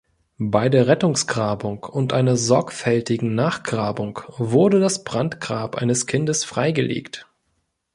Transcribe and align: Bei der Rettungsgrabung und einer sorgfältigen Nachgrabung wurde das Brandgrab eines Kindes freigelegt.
Bei 0.39 0.67
der 0.67 0.87
Rettungsgrabung 0.87 1.83
und 1.83 2.11
einer 2.11 2.35
sorgfältigen 2.35 3.35
Nachgrabung 3.35 4.19
wurde 4.39 4.79
das 4.79 5.03
Brandgrab 5.03 5.75
eines 5.75 6.07
Kindes 6.07 6.43
freigelegt. 6.43 7.27